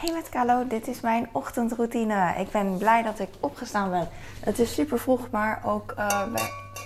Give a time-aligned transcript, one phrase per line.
[0.00, 2.34] Hey met Carlo, dit is mijn ochtendroutine.
[2.38, 4.08] Ik ben blij dat ik opgestaan ben.
[4.40, 6.22] Het is super vroeg, maar ook, uh,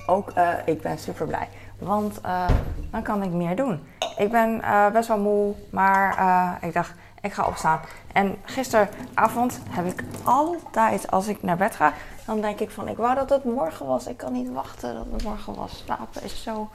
[0.06, 1.48] ook uh, ik ben super blij.
[1.78, 2.48] Want uh,
[2.90, 3.80] dan kan ik meer doen.
[4.16, 7.80] Ik ben best wel moe, maar ik dacht, ik ga opstaan.
[8.12, 11.92] En gisteravond heb ik altijd, als ik naar bed ga,
[12.26, 14.06] dan denk ik van, ik wou dat het morgen was.
[14.06, 15.82] Ik kan niet wachten dat het morgen was.
[15.84, 16.70] Slapen is zo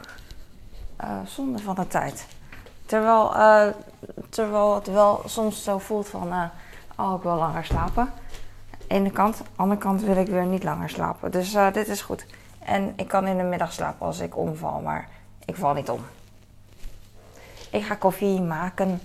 [1.26, 2.26] zonde van de tijd.
[2.90, 3.68] Terwijl, uh,
[4.30, 6.44] terwijl het wel soms zo voelt van, uh,
[6.98, 8.12] oh, ik wil langer slapen.
[8.88, 11.32] Ene kant, andere kant wil ik weer niet langer slapen.
[11.32, 12.26] Dus uh, dit is goed.
[12.60, 15.08] En ik kan in de middag slapen als ik omval, maar
[15.46, 16.00] ik val niet om.
[17.72, 19.02] Ik ga koffie maken.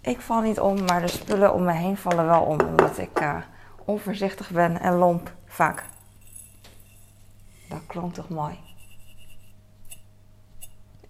[0.00, 3.22] Ik val niet om, maar de spullen om me heen vallen wel om, omdat ik
[3.84, 5.84] onvoorzichtig ben en lomp vaak.
[7.68, 8.58] Dat klonk toch mooi.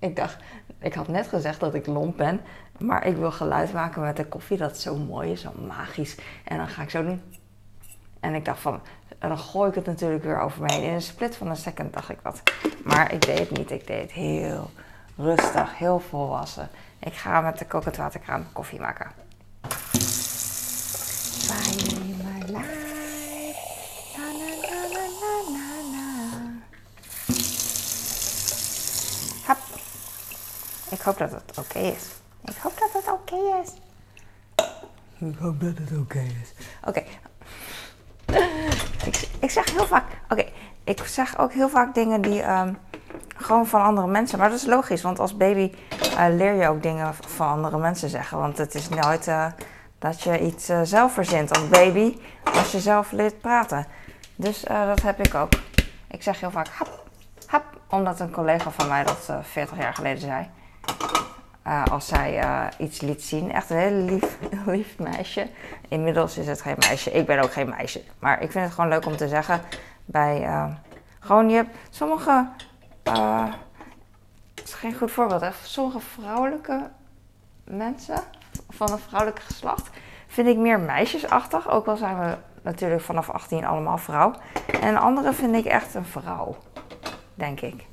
[0.03, 0.37] Ik dacht,
[0.83, 2.41] ik had net gezegd dat ik lomp ben,
[2.79, 6.17] maar ik wil geluid maken met de koffie dat zo mooi is, zo magisch.
[6.45, 7.23] En dan ga ik zo doen.
[8.21, 8.81] En ik dacht van,
[9.19, 10.83] dan gooi ik het natuurlijk weer over me heen.
[10.83, 12.43] In een split van een second dacht ik wat.
[12.85, 13.71] Maar ik deed het niet.
[13.71, 14.71] Ik deed het heel
[15.17, 16.69] rustig, heel volwassen.
[16.99, 19.23] Ik ga met de kokend waterkraan koffie maken.
[30.92, 32.09] Ik hoop dat het oké is.
[32.45, 33.71] Ik hoop dat het oké is.
[35.19, 36.53] Ik hoop dat het oké is.
[36.85, 37.03] Oké.
[39.05, 40.05] Ik, ik, zeg heel vaak.
[40.29, 40.45] Oké,
[40.85, 42.79] ik zeg ook heel vaak dingen die um,
[43.37, 44.39] gewoon van andere mensen.
[44.39, 48.09] Maar dat is logisch, want als baby uh, leer je ook dingen van andere mensen
[48.09, 48.39] zeggen.
[48.39, 49.47] Want het is nooit uh,
[49.99, 52.19] dat je iets uh, zelf verzint als baby
[52.55, 53.87] als je zelf leert praten.
[54.37, 55.53] Dus dat heb ik ook.
[56.09, 57.05] Ik zeg heel vaak hap,
[57.47, 60.51] hap, omdat een collega van mij dat 40 jaar geleden zei.
[61.67, 63.53] Uh, als zij uh, iets liet zien.
[63.53, 65.49] Echt een heel lief, lief meisje.
[65.89, 67.11] Inmiddels is het geen meisje.
[67.11, 68.03] Ik ben ook geen meisje.
[68.19, 69.61] Maar ik vind het gewoon leuk om te zeggen.
[70.05, 70.75] Bij uh,
[71.21, 72.49] gewoon, je hebt sommige.
[74.55, 75.51] het is geen goed voorbeeld, hè?
[75.63, 76.91] Sommige vrouwelijke
[77.65, 78.19] mensen
[78.69, 79.91] van een vrouwelijk geslacht
[80.33, 81.71] vind ik meer meisjesachtig.
[81.71, 84.35] Ook al zijn we natuurlijk vanaf 18 allemaal vrouw.
[84.81, 86.57] En andere vind ik echt een vrouw,
[87.35, 87.87] denk ik.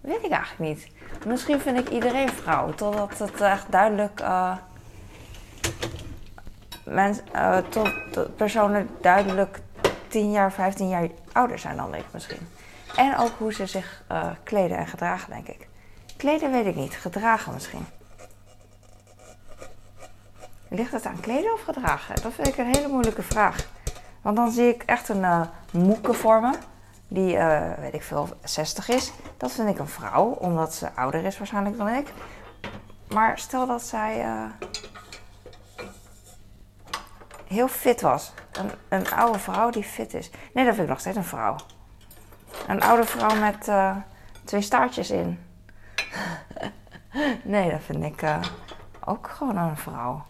[0.00, 0.88] Weet ik eigenlijk niet.
[1.26, 4.20] Misschien vind ik iedereen vrouw, totdat het echt duidelijk.
[4.20, 4.56] Uh,
[6.84, 9.60] mens, uh, tot, personen duidelijk
[10.08, 12.48] 10 jaar, 15 jaar ouder zijn dan ik misschien.
[12.96, 15.68] En ook hoe ze zich uh, kleden en gedragen, denk ik.
[16.16, 17.86] Kleden weet ik niet, gedragen misschien.
[20.68, 22.22] Ligt het aan kleden of gedragen?
[22.22, 23.56] Dat vind ik een hele moeilijke vraag.
[24.22, 25.40] Want dan zie ik echt een uh,
[25.72, 26.54] moeke vormen
[27.08, 29.12] die, uh, weet ik veel, 60 is.
[29.36, 32.12] Dat vind ik een vrouw, omdat ze ouder is waarschijnlijk dan ik.
[33.08, 34.44] Maar stel dat zij uh,
[37.46, 38.32] heel fit was.
[38.52, 40.30] Een, een, oude vrouw die fit is.
[40.54, 41.56] Nee, dat vind ik nog steeds een vrouw.
[42.66, 43.96] Een oude vrouw met uh,
[44.44, 45.40] twee staartjes in.
[47.42, 48.24] nee, dat vind ik
[49.04, 50.24] ook gewoon een vrouw.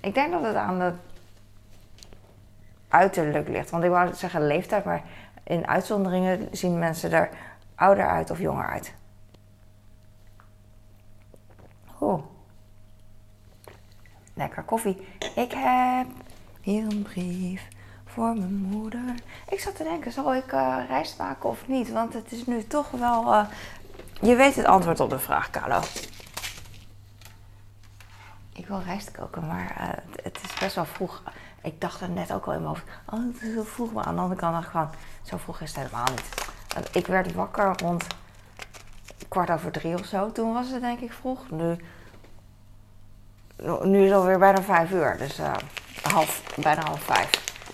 [0.00, 0.92] Ik denk dat het aan de
[2.88, 3.70] uiterlijk ligt.
[3.70, 5.02] Want ik wou zeggen leeftijd, maar
[5.44, 7.30] in uitzonderingen zien mensen er
[7.74, 8.94] ouder uit of jonger uit.
[12.00, 12.22] Oeh.
[14.34, 15.06] Lekker koffie.
[15.34, 16.06] Ik heb
[16.60, 17.68] hier een brief
[18.04, 19.14] voor mijn moeder.
[19.48, 21.90] Ik zat te denken, zal ik uh, rijst maken of niet?
[21.90, 23.32] Want het is nu toch wel...
[23.32, 23.46] Uh,
[24.20, 25.80] je weet het antwoord op de vraag, Carlo.
[28.52, 31.22] Ik wil rijst koken, maar uh, het is best wel vroeg.
[31.62, 32.84] Ik dacht er net ook al in mijn hoofd.
[33.10, 33.92] Oh, het is heel vroeg.
[33.92, 34.90] Maar aan de andere kant dacht ik gewoon...
[35.22, 36.48] Zo vroeg is het helemaal niet.
[36.92, 38.06] Ik werd wakker rond
[39.28, 40.32] kwart over drie of zo.
[40.32, 41.50] Toen was het denk ik vroeg.
[41.50, 41.76] Nu,
[43.82, 45.16] nu is het alweer bijna vijf uur.
[45.18, 45.54] Dus uh,
[46.02, 47.30] half, bijna half vijf.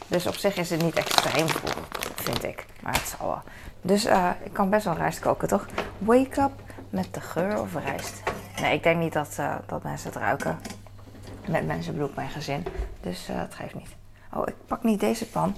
[0.06, 2.66] Dus op zich is het niet extreem vroeg, vind ik.
[2.82, 3.42] Maar het zal wel.
[3.82, 5.66] Dus uh, ik kan best wel rijst koken, toch?
[5.98, 6.52] Wake up
[6.90, 8.22] met de geur of rijst.
[8.60, 9.36] Nee, ik denk niet dat,
[9.66, 10.58] dat mensen het ruiken.
[11.48, 12.64] Met mensen mijn gezin.
[13.00, 13.96] Dus het geeft niet.
[14.32, 15.54] Oh, ik pak niet deze pan.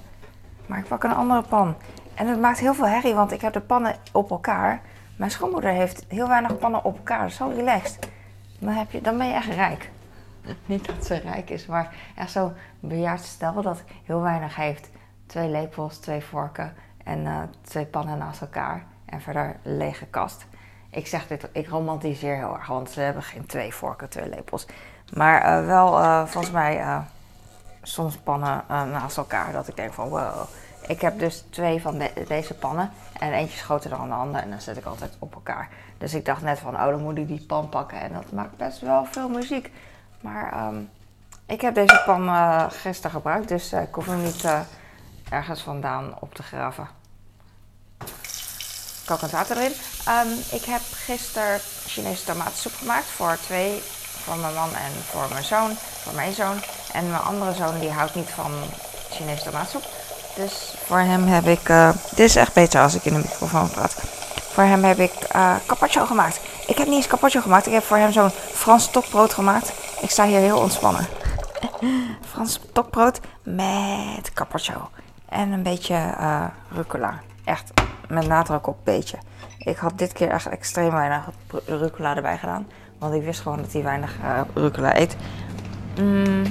[0.67, 1.75] Maar ik pak een andere pan.
[2.15, 4.81] En het maakt heel veel herrie, want ik heb de pannen op elkaar.
[5.17, 7.31] Mijn schoonmoeder heeft heel weinig pannen op elkaar.
[7.31, 8.09] Zo relaxed.
[8.59, 9.91] Dan, heb je, dan ben je echt rijk.
[10.67, 14.91] Niet dat ze rijk is, maar echt zo'n bejaard stel dat heel weinig heeft.
[15.27, 16.75] Twee lepels, twee vorken
[17.05, 18.87] en uh, twee pannen naast elkaar.
[19.05, 20.47] En verder lege kast.
[20.91, 24.67] Ik zeg dit, ik romantiseer heel erg, want ze hebben geen twee vorken, twee lepels.
[25.13, 27.03] Maar uh, wel uh, volgens mij
[27.83, 29.53] soms pannen naast elkaar.
[29.53, 30.49] Dat ik denk van wow.
[30.87, 32.91] Ik heb dus twee van deze pannen.
[33.19, 34.43] En eentje is groter dan de andere.
[34.43, 35.69] En dan zet ik altijd op elkaar.
[35.99, 38.01] Dus ik dacht net van, oh dan moet ik die pan pakken.
[38.01, 39.73] En dat maakt best wel veel muziek.
[40.21, 40.91] Maar um,
[41.47, 44.45] Ik heb deze pan uh, gisteren gebruikt, dus ik hoef hem niet
[45.31, 46.89] ergens vandaan op te graven.
[49.07, 49.73] Kokend water erin.
[50.09, 53.83] Um, ik heb gisteren Chinese tomatensoep gemaakt voor twee,
[54.29, 55.71] voor mijn man en voor mijn zoon,
[56.03, 56.57] voor mijn zoon.
[56.93, 58.53] En mijn andere zoon die houdt niet van
[59.11, 59.85] Chinese tomatensoep.
[60.37, 61.67] Dus voor hem heb ik,
[62.11, 63.95] dit is echt beter als ik in de microfoon praat.
[64.53, 65.13] Voor hem heb ik
[65.67, 66.41] carpaccio gemaakt.
[66.67, 69.73] Ik heb niet eens carpaccio gemaakt, ik heb voor hem zo'n Frans stokbrood gemaakt.
[70.01, 71.07] Ik sta hier heel ontspannen.
[72.31, 74.91] Frans stokbrood met carpaccio.
[75.29, 77.21] En een beetje uh, rucola.
[77.45, 77.71] Echt
[78.09, 79.19] met nadruk op beetje.
[79.59, 81.29] Ik had dit keer echt extreem weinig
[81.67, 82.67] rucola erbij gedaan.
[82.99, 85.17] Want ik wist gewoon dat hij weinig uh, rucola eet.
[85.99, 86.43] Mm,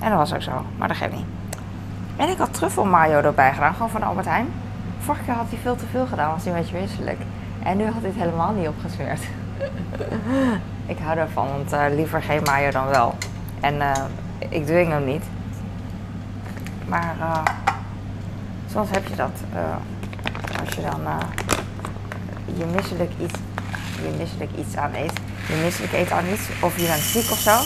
[0.00, 0.64] en dat was ook zo.
[0.78, 1.26] Maar dat geeft niet.
[2.16, 3.72] En ik had truffel mayo erbij gedaan.
[3.72, 4.46] Gewoon van Albert Heijn.
[4.98, 6.32] Vorige keer had hij veel te veel gedaan.
[6.32, 7.18] Was hij een beetje wisselijk.
[7.62, 9.20] En nu had hij het helemaal niet opgesmeerd.
[10.92, 11.48] ik hou ervan.
[11.48, 13.14] Want uh, liever geen mayo dan wel.
[13.60, 13.92] En uh,
[14.48, 15.24] ik dwing hem niet.
[16.88, 17.16] Maar
[18.70, 19.42] soms heb je dat.
[20.60, 21.00] Als je dan
[22.58, 23.38] je misselijk iets,
[24.02, 25.12] je misselijk iets aan eet.
[25.48, 26.42] Je misselijk eet aan iets.
[26.60, 27.56] Of je bent ziek of zo.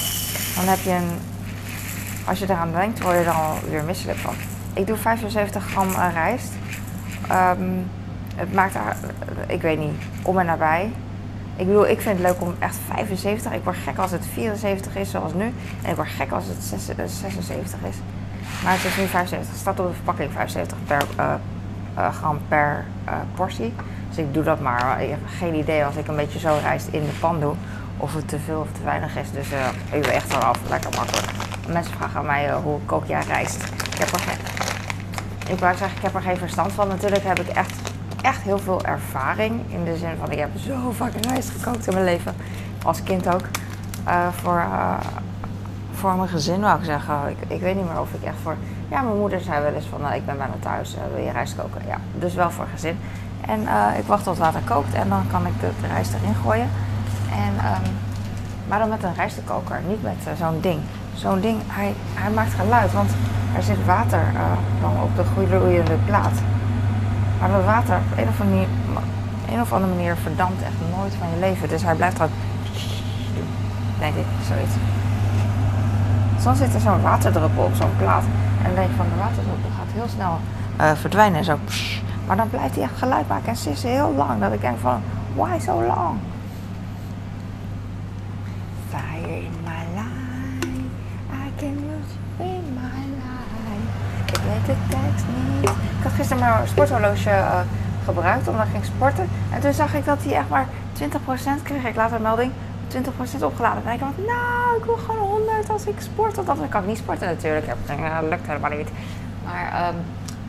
[0.56, 1.10] Dan heb je een.
[2.24, 4.34] Als je eraan denkt, word je er dan weer misselijk van.
[4.72, 6.52] Ik doe 75 gram rijst.
[7.32, 7.90] Um,
[8.34, 8.74] het maakt
[9.46, 10.92] ik weet niet, om en nabij.
[11.56, 13.52] Ik bedoel, ik vind het leuk om echt 75.
[13.52, 15.52] Ik word gek als het 74 is, zoals nu.
[15.82, 17.96] En ik word gek als het 76 is.
[18.64, 19.50] Maar het is nu 75.
[19.50, 22.84] Het staat op de verpakking 75 per, uh, gram per
[23.34, 23.72] portie.
[24.10, 25.02] Dus ik doe dat maar.
[25.02, 27.54] Ik heb geen idee als ik een beetje zo rijst in de pan doe.
[27.96, 29.30] Of het te veel of te weinig is.
[29.30, 29.46] Dus
[29.90, 30.58] ik ben echt vanaf.
[30.68, 31.26] Lekker makkelijk.
[31.68, 33.62] Mensen vragen aan mij hoe kook jij rijst.
[33.92, 34.38] Ik heb er geen,
[35.54, 36.88] ik wou zeggen, ik heb er geen verstand van.
[36.88, 37.90] Natuurlijk heb ik echt
[38.22, 39.60] echt heel veel ervaring.
[39.68, 42.34] In de zin van, ik heb zo vaak rijst gekookt in mijn leven.
[42.84, 43.44] Als kind ook.
[44.08, 45.00] Uh, voor, uh,
[45.92, 47.14] voor mijn gezin wou ik zeggen.
[47.28, 48.56] Ik, ik weet niet meer of ik echt voor...
[48.88, 51.56] Ja, mijn moeder zei wel eens van, uh, ik ben bijna thuis, wil je rijst
[51.56, 51.82] koken?
[51.86, 52.98] Ja, dus wel voor gezin.
[53.50, 53.60] En
[53.98, 56.68] ik wacht tot het water kookt en dan kan ik de, rijst erin gooien.
[57.30, 57.92] En, um,
[58.68, 60.80] maar dan met een rijstkoker, niet met zo'n ding.
[61.14, 63.10] Zo'n ding, hij, hij maakt geluid, want
[63.56, 64.22] er zit water
[64.80, 66.36] dan op de gloeiende plaat.
[67.40, 68.68] Maar dat water op een of, andere manier,
[69.52, 71.68] een of andere manier verdampt echt nooit van je leven.
[71.68, 72.34] Dus hij blijft ook.
[73.98, 74.74] Denk ik, zoiets.
[76.42, 78.24] Soms zit er zo'n waterdruppel op zo'n plaat.
[78.58, 80.38] En dan denk je van de waterdruppel gaat heel snel
[80.96, 81.58] verdwijnen en zo.
[82.26, 84.40] Maar dan blijft hij echt geluid maken en sissen heel lang.
[84.40, 85.02] Dat ik denk van,
[85.34, 86.18] why so long?
[88.88, 90.66] Fire in my life,
[91.32, 94.32] I can use in my life.
[94.32, 95.70] Ik weet de tekst niet.
[95.70, 97.60] Ik had gisteren mijn sporthorloge uh,
[98.04, 99.28] gebruikt omdat ik ging sporten.
[99.52, 100.66] En toen zag ik dat hij echt maar
[100.98, 101.84] 20% kreeg.
[101.84, 102.52] Ik later een melding
[103.40, 103.82] 20% opgeladen.
[103.86, 106.36] En ik dacht, nou, ik wil gewoon 100 als ik sport.
[106.36, 107.66] Want dan kan ik niet sporten natuurlijk.
[107.66, 107.96] Dat
[108.28, 108.88] lukt helemaal niet.
[109.44, 109.96] Maar um,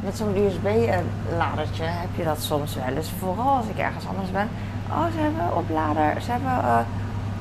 [0.03, 3.11] met zo'n USB-ladertje heb je dat soms wel eens.
[3.19, 4.49] Vooral als ik ergens anders ben.
[4.89, 6.21] Oh, ze hebben oplader.
[6.21, 6.77] Ze hebben uh,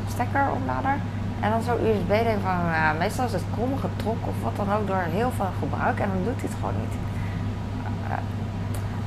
[0.08, 0.96] stekkeroplader.
[1.40, 4.76] En dan zo'n USB denk van, uh, meestal is het krom getrokken of wat dan
[4.76, 5.98] ook door heel veel gebruik.
[6.00, 6.94] En dan doet hij het gewoon niet.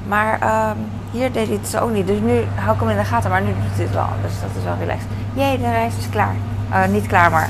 [0.07, 0.33] Maar
[0.69, 0.77] um,
[1.11, 2.07] hier deed hij het zo niet.
[2.07, 3.29] Dus nu hou ik hem in de gaten.
[3.29, 4.09] Maar nu doet hij het wel.
[4.21, 5.09] Dus dat is wel relaxed.
[5.33, 6.35] Jee, de rijst is klaar.
[6.69, 7.49] Uh, niet klaar, maar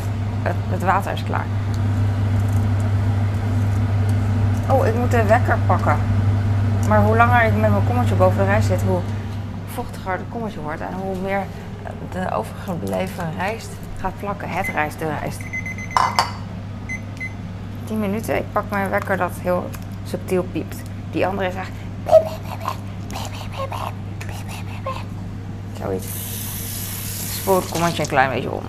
[0.69, 1.45] het, water is klaar.
[4.69, 5.97] Oh, ik moet de wekker pakken.
[6.87, 8.99] Maar hoe langer ik met mijn kommetje boven de rijst zit, hoe
[9.73, 10.81] vochtiger het kommetje wordt.
[10.81, 11.41] En hoe meer
[12.11, 14.49] de overgebleven rijst gaat plakken.
[14.49, 15.39] Het rijst, de rijst.
[17.85, 18.37] 10 minuten.
[18.37, 19.69] Ik pak mijn wekker dat heel
[20.03, 20.75] subtiel piept.
[21.11, 21.71] Die andere is echt
[25.79, 26.07] Zoiets.
[27.39, 28.63] Spoel het kommetje een klein beetje om.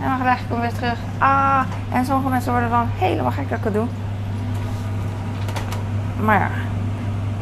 [0.00, 0.98] En dan leg ik hem weer terug.
[1.18, 3.86] Ah, en sommige mensen worden dan helemaal gek dat ik het doe.
[6.22, 6.48] Maar ja,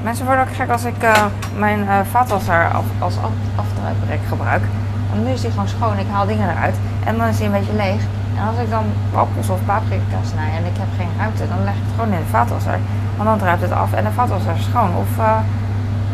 [0.02, 1.24] mensen worden ook gek als ik uh,
[1.56, 3.14] mijn uh, vaatwasser als, als
[3.56, 4.62] afdruiprek gebruik.
[5.10, 5.98] Want nu is hij gewoon schoon.
[5.98, 8.02] Ik haal dingen eruit en dan is hij een beetje leeg.
[8.36, 8.84] En als ik dan
[9.14, 12.24] appels of paprika snij en ik heb geen ruimte, dan leg ik het gewoon in
[12.24, 12.78] de vaatwasser.
[13.16, 14.90] Want dan druipt het af en de vaatwasser is schoon.
[15.02, 15.38] Of uh,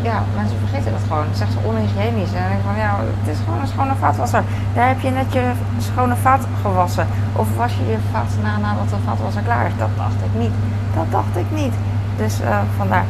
[0.01, 1.27] ja, mensen vergeten dat gewoon.
[1.29, 2.33] Het zegt ze onhygiënisch.
[2.33, 4.43] En ik van ja, het is gewoon een schone vaatwasser.
[4.75, 5.43] Daar heb je net je
[5.77, 7.07] schone vaat gewassen.
[7.41, 9.77] Of was je je vaat na nadat de vaatwasser klaar is?
[9.77, 10.55] Dat dacht ik niet.
[10.95, 11.73] Dat dacht ik niet.
[12.17, 13.05] Dus uh, vandaar.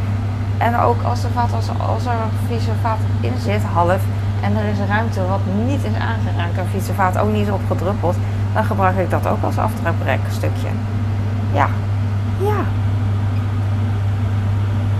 [0.57, 2.11] En ook als, de vaatwasser, als er
[2.47, 4.01] vieze vaat in zit, half,
[4.41, 8.15] en er is ruimte wat niet is aangeraakt door vieze vaat, ook niet opgedruppeld,
[8.53, 10.67] dan gebruik ik dat ook als aftreprek stukje.
[11.53, 11.67] Ja,
[12.39, 12.59] ja.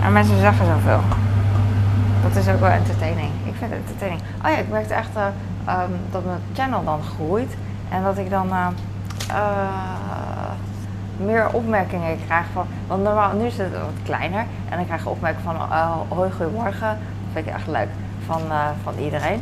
[0.04, 1.02] En mensen zeggen zoveel.
[2.24, 3.30] Dat is ook wel entertaining.
[3.44, 4.22] Ik vind het entertaining.
[4.46, 5.24] Oh ja, ik merkte echt uh,
[5.84, 7.56] um, dat mijn channel dan groeit.
[7.90, 8.68] En dat ik dan uh,
[11.20, 12.66] meer opmerkingen krijg van.
[12.88, 14.46] Want normaal, nu is het wat kleiner.
[14.70, 16.88] En dan krijg je opmerkingen van eh, hoi, goedemorgen.
[16.88, 17.90] Dat vind ik echt leuk.
[18.26, 19.42] Van, eh, van iedereen.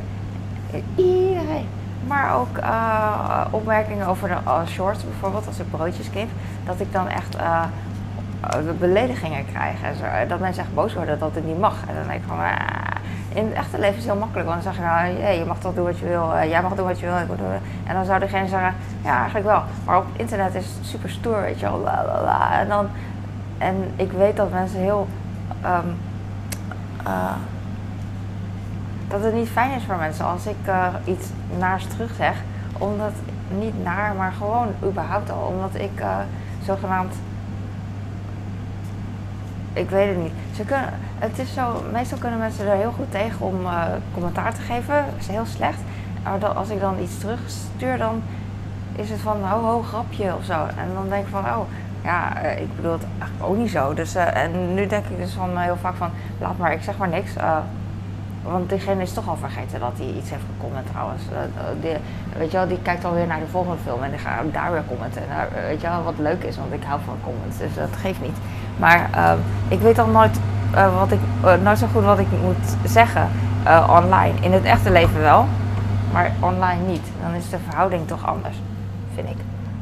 [0.96, 1.68] Iedereen.
[2.08, 6.28] Maar ook eh, opmerkingen over de uh, shorts bijvoorbeeld, als ik broodjes geef.
[6.66, 7.64] Dat ik dan echt eh, eh,
[8.80, 9.82] beledigingen krijg.
[9.84, 10.04] En zo.
[10.28, 11.76] Dat mensen echt boos worden dat het niet mag.
[11.88, 12.52] En dan denk ik van, ah.
[13.34, 14.48] in het echte leven is het heel makkelijk.
[14.48, 16.36] Want dan zeg je nou, je mag toch doen wat je wil.
[16.36, 17.18] eh, jij mag doen wat je wil.
[17.18, 18.74] ik En dan zou diegene zeggen,
[19.04, 19.62] ja eigenlijk wel.
[19.86, 21.90] Maar op internet is het super stoer, weet je wel.
[22.60, 22.88] En, dan,
[23.58, 25.08] en ik weet dat mensen heel...
[25.62, 25.88] ehm,
[27.06, 27.36] eh,
[29.08, 31.28] dat het niet fijn is voor mensen als ik eh, iets
[31.60, 32.36] naars terug zeg.
[32.78, 33.12] Omdat,
[33.58, 35.54] niet naar, maar gewoon überhaupt al.
[35.56, 36.18] Omdat ik eh,
[36.64, 37.14] zogenaamd
[39.76, 40.32] ik weet het niet.
[40.56, 40.90] Ze kunnen,
[41.20, 44.96] het is zo, meestal kunnen mensen er heel goed tegen om eh, commentaar te geven.
[44.96, 45.80] Dat is heel slecht.
[46.24, 48.22] Maar als ik dan iets terugstuur, dan
[48.96, 50.54] is het van ho ho grapje of zo.
[50.54, 51.68] En dan denk ik van oh
[52.04, 53.94] ja, eh, ik bedoel het eigenlijk ook niet zo.
[53.94, 56.98] Dus, eh, en nu denk ik dus van heel vaak van laat maar, ik zeg
[56.98, 57.32] maar niks.
[58.44, 61.22] want diegene is toch al vergeten dat hij iets heeft gecomment trouwens.
[61.82, 61.98] Die,
[62.38, 64.84] weet je wel, die kijkt alweer naar de volgende film en die gaat daar weer
[64.88, 65.22] commenten.
[65.68, 68.38] Weet je wel, wat leuk is, want ik hou van comments, dus dat geeft niet.
[68.78, 70.40] Maar ehm, ik weet dan nooit,
[70.74, 73.30] eh, wat ik, eh, nooit zo goed wat ik moet zeggen
[73.64, 74.40] eh, online.
[74.40, 75.46] In het echte leven wel,
[76.12, 77.08] maar online niet.
[77.22, 78.56] Dan is de verhouding toch anders,
[79.14, 79.38] vind ik.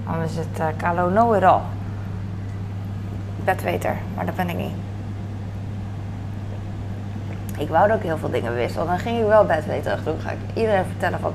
[0.06, 1.60] Anders is het uh, Kalo know it all.
[3.44, 4.76] Bedweter, maar dat ben ik niet.
[7.58, 10.20] Ik wou dat ik heel veel dingen wist, want dan ging ik wel bedweterig doen.
[10.20, 11.34] Ga ik iedereen vertellen van,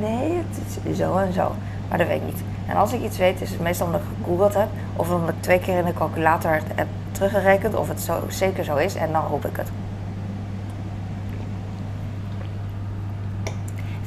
[0.00, 1.54] nee, het is zo en zo.
[1.88, 2.42] Maar dat weet ik niet.
[2.68, 4.68] En als ik iets weet, is het meestal omdat ik gegoogeld heb.
[4.96, 8.76] Of omdat ik twee keer in de calculator heb teruggerekend of het zo, zeker zo
[8.76, 8.94] is.
[8.94, 9.70] En dan roep ik het.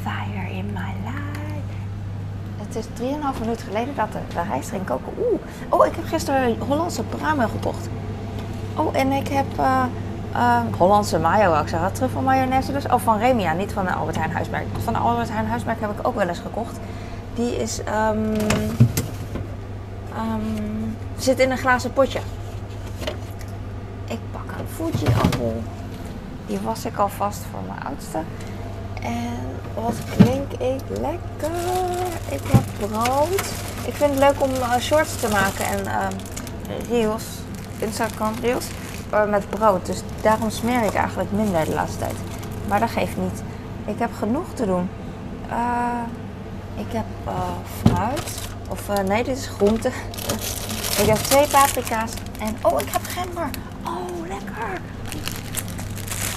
[0.01, 1.75] Fire in my life.
[2.57, 2.85] Het is
[3.35, 5.13] 3,5 minuten geleden dat de, de rijst ging koken.
[5.17, 5.41] Oeh.
[5.69, 7.89] Oh, ik heb gisteren Hollandse pruimen gekocht.
[8.75, 9.83] Oh, en ik heb eh,
[10.33, 11.93] eh, Hollandse mayo, ik zeggen.
[11.93, 12.85] Truffel mayonaise dus.
[12.85, 14.65] Oh, van Remia, niet van de Albert Heijn huismerk.
[14.83, 16.79] Van de Albert Heijn huismerk heb ik ook wel eens gekocht.
[17.35, 18.35] Die is, ehm,
[21.17, 22.19] zit in een glazen potje.
[24.05, 25.63] Ik pak een Fuji appel.
[26.45, 28.17] Die was ik alvast voor mijn oudste.
[29.01, 29.39] En
[29.73, 31.59] wat klink ik lekker.
[32.29, 33.51] Ik heb brood.
[33.85, 36.13] Ik vind het leuk om eh, shorts te maken en ehm
[36.89, 37.23] reels,
[37.79, 38.67] Instagram reels,
[39.09, 39.85] eh, met brood.
[39.85, 42.15] Dus daarom smeer ik eigenlijk minder de laatste tijd.
[42.67, 43.43] Maar dat geeft niet.
[43.85, 44.89] Ik heb genoeg te doen.
[45.49, 45.57] Eh,
[46.75, 47.33] ik heb eh,
[47.83, 48.39] fruit.
[48.69, 49.87] Of eh, nee, dit is groente.
[51.01, 52.11] ik heb twee paprika's.
[52.39, 53.49] En oh, ik heb gember.
[53.85, 54.81] Oh, lekker.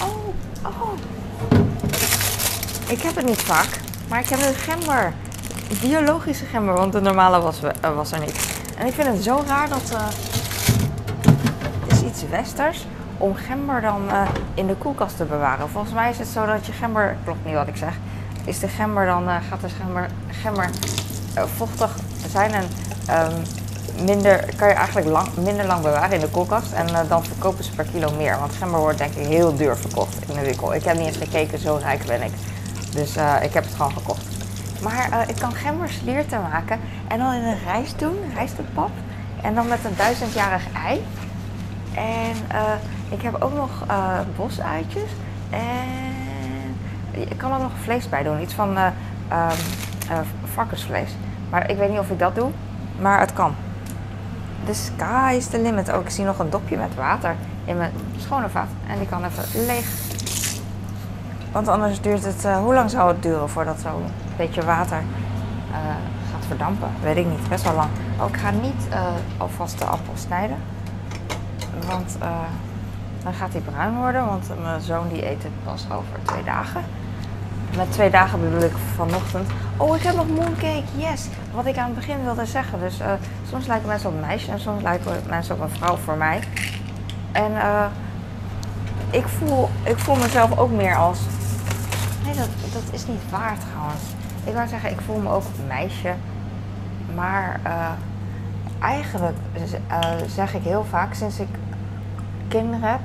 [0.00, 0.26] Oh,
[0.62, 0.92] oh.
[2.88, 5.12] Ik heb het niet vaak, maar ik heb een gember.
[5.80, 8.62] Biologische gember, want de normale was, eh, was er niet.
[8.78, 9.92] En ik vind het zo raar dat.
[11.86, 12.86] het is iets westers
[13.18, 14.02] om gember dan
[14.54, 15.68] in de koelkast te bewaren.
[15.68, 17.16] Volgens mij is het zo dat je gember.
[17.24, 17.94] Klopt niet wat ik zeg.
[18.44, 19.28] Is de gember dan.
[19.28, 20.70] eh, gaat de gember, gember
[21.34, 21.96] eh, vochtig
[22.30, 22.64] zijn en.
[23.06, 23.32] ehm,
[24.04, 26.72] minder, kan je eigenlijk lang, minder lang bewaren in de koelkast.
[26.72, 28.38] En eh, dan verkopen ze per kilo meer.
[28.38, 30.74] Want gember wordt denk ik heel duur verkocht in de winkel.
[30.74, 32.32] Ik heb niet eens gekeken, zo rijk ben ik.
[32.92, 33.10] Dus
[33.42, 34.24] ik heb het gewoon gekocht.
[34.82, 38.90] Maar ik kan gemberslierten maken en dan in een rijst doen, rijstpap.
[39.42, 41.04] En dan met een duizendjarig ei.
[41.94, 42.36] En
[43.10, 43.70] ik heb ook nog
[44.36, 45.10] bosuitjes.
[45.50, 46.13] En
[47.14, 48.40] ik kan er nog vlees bij doen.
[48.40, 48.90] Iets van eh,
[50.54, 51.10] varkensvlees.
[51.50, 52.50] Maar ik weet niet of ik dat doe.
[53.00, 53.54] Maar het kan.
[54.66, 55.90] De sky is the limit.
[55.90, 58.66] Ook ik zie nog een dopje met water in mijn schone vat.
[58.86, 59.86] En die kan even leeg.
[61.52, 62.44] Want anders duurt het...
[62.44, 64.04] eh, hoe lang zou het duren voordat zo'n
[64.36, 65.02] beetje water
[66.32, 66.88] gaat verdampen?
[67.02, 67.48] Weet ik niet.
[67.48, 67.88] Best wel lang.
[68.20, 68.88] Oh, ik ga niet
[69.36, 70.56] alvast de appel snijden.
[71.86, 72.16] Want
[73.22, 74.26] dan gaat hij bruin worden.
[74.26, 76.84] Want mijn zoon die eet het pas over twee dagen.
[77.76, 79.50] Met twee dagen bedoel ik vanochtend.
[79.76, 80.82] Oh, ik heb nog mooncake.
[80.96, 81.26] Yes.
[81.54, 82.80] Wat ik aan het begin wilde zeggen.
[82.80, 83.12] Dus eh,
[83.50, 86.40] soms lijken mensen op een meisje en soms lijken mensen op een vrouw voor mij.
[87.32, 87.86] En eh,
[89.10, 91.18] ik, voel, ik voel mezelf ook meer als.
[92.24, 94.02] Nee, dat, dat is niet waar trouwens.
[94.44, 96.14] Ik wou zeggen, ik voel me ook meisje.
[97.14, 97.90] Maar eh,
[98.80, 99.36] eigenlijk
[100.26, 101.48] zeg ik heel vaak sinds ik
[102.48, 103.00] kinderen heb,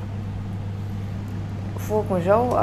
[1.77, 2.57] voel ik me zo.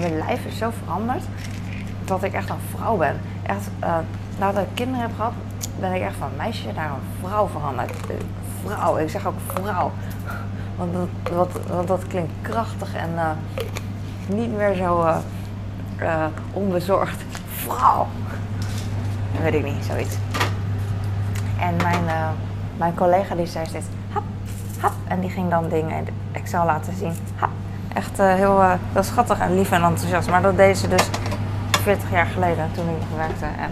[0.00, 1.22] Mijn lijf is zo veranderd
[2.04, 3.20] dat ik echt een vrouw ben.
[3.42, 3.96] Echt, eh,
[4.38, 5.32] nadat ik kinderen heb gehad,
[5.80, 7.90] ben ik echt van meisje naar een vrouw veranderd.
[7.90, 8.16] Eh,
[8.66, 9.92] Vrouw, ik zeg ook vrouw.
[10.76, 13.30] Want dat, dat klinkt krachtig en eh,
[14.26, 15.06] niet meer zo
[16.52, 17.22] onbezorgd.
[17.56, 18.06] Vrouw.
[19.32, 20.16] Dat weet ik niet, zoiets.
[21.60, 22.34] En mijn,
[22.76, 24.22] mijn collega die zei steeds, hap,
[24.78, 24.92] hap.
[25.08, 27.12] En die ging dan dingen in Excel laten zien.
[27.34, 27.50] Hap.
[27.94, 30.30] Echt eh, heel, uh, heel schattig en lief en enthousiast.
[30.30, 31.08] Maar dat deed ze dus
[31.70, 33.44] 40 jaar geleden toen ik nog werkte.
[33.44, 33.70] En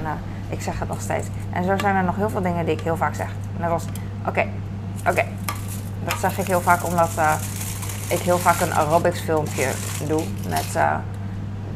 [0.49, 1.27] ik zeg het nog steeds.
[1.53, 3.29] En zo zijn er nog heel veel dingen die ik heel vaak zeg.
[3.57, 3.85] Net als,
[4.27, 4.47] oké,
[5.09, 5.25] oké.
[6.05, 7.11] Dat zeg ik heel vaak omdat
[8.09, 9.71] ik heel vaak een aerobics filmpje
[10.07, 10.79] doe met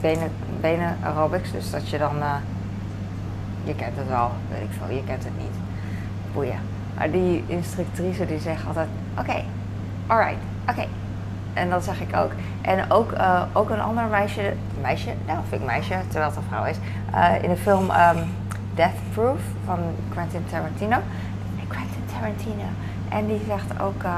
[0.01, 1.53] benen, benen aerobics.
[1.53, 2.15] Dus dat je dan
[3.67, 5.57] je kent het wel, weet ik veel, je kent het niet.
[6.33, 6.59] Boeien.
[6.97, 8.89] Maar die instructrice die zegt altijd,
[9.19, 9.45] oké, okay,
[10.07, 10.87] alright, oké.
[11.57, 12.31] En dat zeg ik ook.
[12.61, 16.49] En ook, uh, ook een ander meisje, meisje, nou vind ik meisje, terwijl het een
[16.49, 16.77] vrouw is,
[17.15, 18.33] uh, in de film um,
[18.75, 20.97] Death Proof van Quentin Tarantino.
[21.69, 22.65] Quentin Tarantino.
[23.09, 24.11] En die zegt ook uh,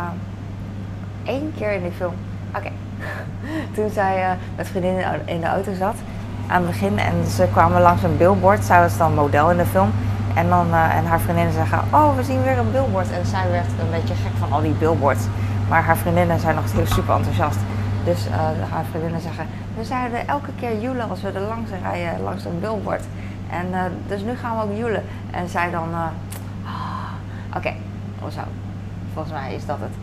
[1.24, 2.14] één keer in die film,
[2.56, 2.70] oké.
[3.74, 5.94] Toen zij met vriendinnen in de auto zat,
[6.48, 6.98] aan het begin.
[6.98, 8.64] En ze kwamen langs een billboard.
[8.64, 9.90] Zij was dan model in de film.
[10.34, 13.10] En, dan, en haar vriendinnen zeggen, oh, we zien weer een billboard.
[13.10, 15.26] En zij werd een beetje gek van al die billboards.
[15.68, 17.58] Maar haar vriendinnen zijn nog heel super enthousiast.
[18.04, 18.34] Dus uh,
[18.70, 19.46] haar vriendinnen zeggen,
[19.76, 23.02] we zouden elke keer joelen als we er langs rijden, langs een billboard.
[23.50, 25.04] En uh, dus nu gaan we ook joelen.
[25.30, 26.06] En zij dan, oh,
[27.56, 27.76] oké, okay.
[28.30, 28.40] zo.
[29.12, 29.94] Volgens mij is dat het.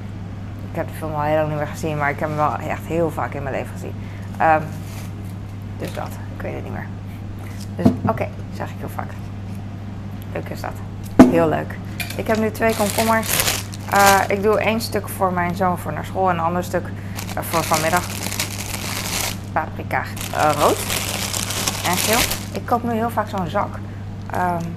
[0.72, 2.56] Ik heb de film al heel lang niet meer gezien, maar ik heb hem wel
[2.58, 3.94] echt heel vaak in mijn leven gezien.
[4.42, 4.64] Um,
[5.78, 6.88] dus dat weet het niet meer.
[7.76, 9.10] Dus oké, zeg ik heel vaak.
[10.34, 10.74] Leuk is dat.
[11.30, 11.78] Heel leuk.
[12.18, 13.55] Ik heb nu twee komkommers.
[13.94, 16.88] Uh, ik doe één stuk voor mijn zoon voor naar school en een ander stuk
[17.38, 18.04] uh, voor vanmiddag.
[19.52, 20.02] Paprika
[20.34, 20.78] uh, rood
[21.88, 22.20] en geel.
[22.52, 23.76] Ik koop nu heel vaak zo'n zak.
[24.36, 24.76] Um,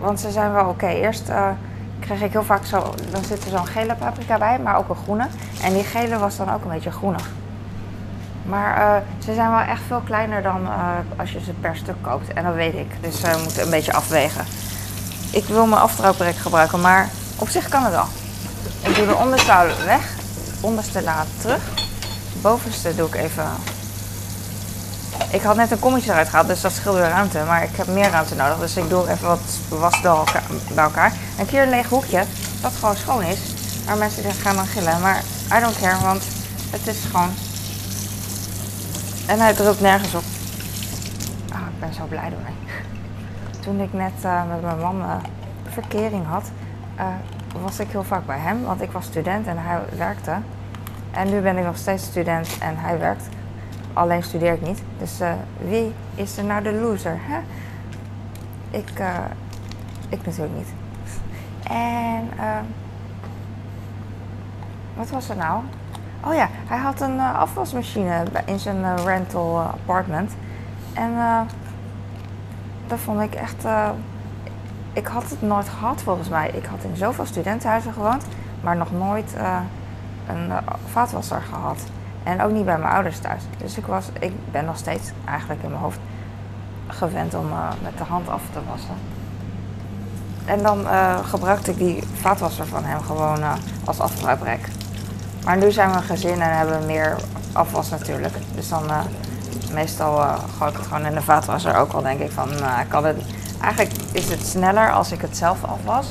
[0.00, 0.86] want ze zijn wel oké.
[0.86, 1.30] Eerst
[2.00, 4.96] kreeg ik heel vaak zo, dan zit er zo'n gele paprika bij, maar ook een
[4.96, 5.26] groene.
[5.62, 7.30] En die gele was dan ook een beetje groenig.
[8.46, 11.96] Maar uh, ze zijn wel echt veel kleiner dan uh, als je ze per stuk
[12.00, 12.32] koopt.
[12.32, 13.02] En dat weet ik.
[13.02, 14.44] Dus uh, moeten een beetje afwegen.
[15.30, 17.08] Ik wil mijn afdruiprek gebruiken, maar
[17.38, 18.06] op zich kan het wel.
[18.84, 20.12] Ik doe de onderste weg,
[20.60, 21.62] onderste laat terug.
[22.32, 23.46] De bovenste doe ik even.
[25.30, 27.42] Ik had net een kommetje eruit gehaald, dus dat scheelt weer ruimte.
[27.46, 30.00] Maar ik heb meer ruimte nodig, dus ik doe even wat was
[30.74, 31.12] bij elkaar.
[31.38, 32.24] Een keer een leeg hoekje,
[32.60, 33.38] dat gewoon schoon is.
[33.86, 35.00] Maar mensen gaan dan gillen.
[35.00, 35.22] Maar
[35.56, 36.22] I don't care, want
[36.70, 37.30] het is gewoon
[39.26, 40.22] en hij drukt nergens op.
[41.52, 42.38] Ah, ik ben zo blij door
[43.64, 45.14] Toen ik net uh, met mijn man uh,
[45.68, 46.50] verkering had,
[46.98, 47.06] uh,
[47.62, 50.36] was ik heel vaak bij hem, want ik was student en hij werkte.
[51.10, 53.28] En nu ben ik nog steeds student en hij werkt.
[53.92, 54.82] Alleen studeer ik niet.
[54.98, 55.20] Dus
[55.58, 57.18] wie is er nou de loser?
[57.20, 57.38] Hè?
[58.70, 58.90] Ik,
[60.08, 60.72] ik natuurlijk niet.
[61.62, 62.28] En
[64.96, 65.62] wat was er nou?
[66.24, 70.32] Oh ja, hij had een uh, afwasmachine in zijn uh, rental uh, apartment.
[70.92, 71.12] En
[72.86, 73.66] dat vond ik echt.
[74.94, 76.48] Ik had het nooit gehad volgens mij.
[76.48, 78.24] Ik had in zoveel studentenhuizen gewoond,
[78.60, 79.34] maar nog nooit
[80.28, 80.52] een
[80.92, 81.78] vaatwasser gehad.
[82.22, 83.42] En ook niet bij mijn ouders thuis.
[83.56, 85.98] Dus ik, was, ik ben nog steeds eigenlijk in mijn hoofd
[86.86, 87.46] gewend om
[87.82, 88.94] met de hand af te wassen.
[90.44, 90.86] En dan
[91.24, 93.42] gebruikte ik die vaatwasser van hem gewoon
[93.84, 94.68] als afdruiprek.
[95.44, 97.16] Maar nu zijn we een gezin en hebben we meer
[97.52, 98.34] afwas natuurlijk.
[98.54, 98.82] Dus dan
[99.72, 100.16] meestal
[100.58, 101.76] gooi ik het gewoon in de vaatwasser.
[101.76, 103.16] Ook al denk ik van, uh, kan het,
[103.60, 106.06] eigenlijk is het sneller als ik het zelf afwas.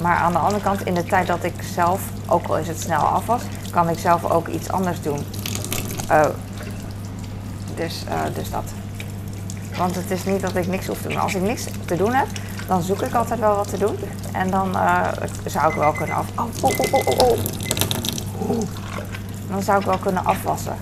[0.00, 2.80] Maar aan de andere kant, in de tijd dat ik zelf, ook al is het
[2.80, 5.26] snel afwas, kan ik zelf ook iets anders doen.
[7.74, 8.64] dus, dus dat.
[9.76, 11.20] Want het is niet dat ik niks hoef te doen.
[11.20, 12.26] Als ik niks te doen heb,
[12.66, 13.96] dan zoek ik altijd wel wat te doen.
[14.32, 14.76] En dan
[15.46, 16.26] zou ik wel kunnen af.
[16.36, 17.38] Oh, oh, oh, oh,
[18.48, 18.58] oh.
[19.48, 20.76] Dan zou ik wel kunnen afwassen.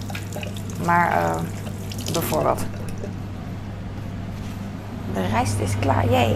[0.85, 1.37] Maar
[2.13, 2.61] bijvoorbeeld.
[5.15, 6.33] De rijst is klaar, jee.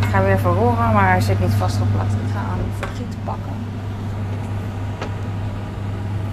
[0.00, 2.12] Ik ga weer verroeren, maar hij zit niet vastgeplakt.
[2.12, 3.52] Ik ga een vergiet pakken.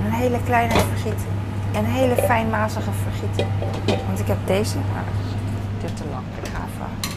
[0.05, 1.21] Een hele kleine vergiet.
[1.73, 3.45] Een hele fijnmazige vergiet.
[4.07, 4.77] Want ik heb deze.
[5.81, 6.23] Dit te lang.
[6.41, 7.11] Ik ga even.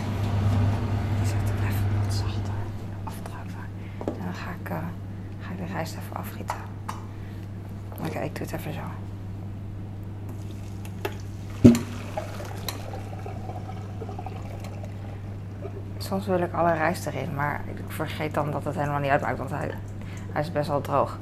[1.22, 2.55] Ik zet hem even wat zachter.
[3.05, 3.64] Afdruipen.
[3.98, 4.70] En dan ga ik.
[4.70, 4.77] Uh,
[5.66, 6.57] de rijst even afgieten.
[8.07, 8.81] Oké, ik doe het even zo.
[15.98, 19.50] Soms wil alle rijst erin, maar ik vergeet dan dat het helemaal niet uitmaakt, want
[19.50, 19.70] hij,
[20.32, 21.18] hij is best wel droog.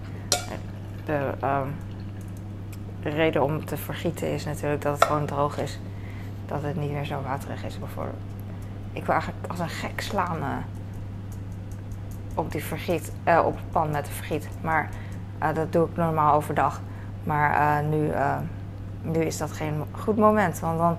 [1.05, 1.75] De, um,
[3.03, 5.81] de reden om te vergieten is natuurlijk dat het gewoon droog is.
[6.47, 8.23] Dat het niet meer zo waterig is bijvoorbeeld.
[8.93, 10.37] Ik wil eigenlijk als een gek slaan.
[10.37, 10.49] Uh,
[12.35, 14.49] op die vergiet, uh, op de pan met de vergiet.
[14.61, 14.89] Maar
[15.43, 16.81] uh, dat doe ik normaal overdag.
[17.25, 18.11] Maar nu,
[19.03, 20.59] nu is dat geen goed moment.
[20.59, 20.97] Want dan